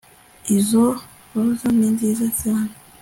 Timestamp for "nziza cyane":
1.95-2.73